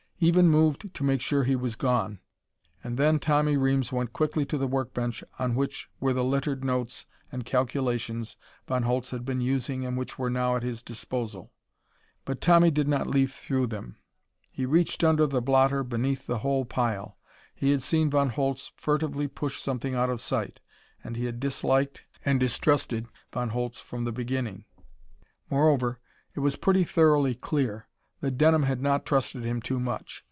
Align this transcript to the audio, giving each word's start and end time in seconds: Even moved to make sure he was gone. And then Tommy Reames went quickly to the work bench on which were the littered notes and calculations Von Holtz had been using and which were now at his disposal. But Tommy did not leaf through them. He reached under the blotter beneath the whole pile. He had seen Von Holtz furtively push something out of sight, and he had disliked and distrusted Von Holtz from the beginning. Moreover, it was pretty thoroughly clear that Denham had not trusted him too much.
Even 0.23 0.47
moved 0.49 0.93
to 0.93 1.03
make 1.03 1.19
sure 1.19 1.45
he 1.45 1.55
was 1.55 1.75
gone. 1.75 2.19
And 2.83 2.95
then 2.95 3.17
Tommy 3.17 3.57
Reames 3.57 3.91
went 3.91 4.13
quickly 4.13 4.45
to 4.45 4.57
the 4.59 4.67
work 4.67 4.93
bench 4.93 5.23
on 5.39 5.55
which 5.55 5.89
were 5.99 6.13
the 6.13 6.23
littered 6.23 6.63
notes 6.63 7.07
and 7.31 7.43
calculations 7.43 8.37
Von 8.67 8.83
Holtz 8.83 9.09
had 9.09 9.25
been 9.25 9.41
using 9.41 9.83
and 9.83 9.97
which 9.97 10.19
were 10.19 10.29
now 10.29 10.55
at 10.55 10.61
his 10.61 10.83
disposal. 10.83 11.51
But 12.23 12.39
Tommy 12.39 12.69
did 12.69 12.87
not 12.87 13.07
leaf 13.07 13.33
through 13.33 13.65
them. 13.65 13.95
He 14.51 14.63
reached 14.63 15.03
under 15.03 15.25
the 15.25 15.41
blotter 15.41 15.83
beneath 15.83 16.27
the 16.27 16.37
whole 16.37 16.65
pile. 16.65 17.17
He 17.55 17.71
had 17.71 17.81
seen 17.81 18.11
Von 18.11 18.29
Holtz 18.29 18.71
furtively 18.75 19.27
push 19.27 19.59
something 19.59 19.95
out 19.95 20.11
of 20.11 20.21
sight, 20.21 20.61
and 21.03 21.15
he 21.17 21.25
had 21.25 21.39
disliked 21.39 22.05
and 22.23 22.39
distrusted 22.39 23.07
Von 23.33 23.49
Holtz 23.49 23.79
from 23.79 24.03
the 24.05 24.11
beginning. 24.11 24.65
Moreover, 25.49 25.99
it 26.35 26.41
was 26.41 26.57
pretty 26.57 26.83
thoroughly 26.83 27.33
clear 27.33 27.87
that 28.19 28.37
Denham 28.37 28.61
had 28.61 28.83
not 28.83 29.03
trusted 29.03 29.43
him 29.43 29.63
too 29.63 29.79
much. 29.79 30.19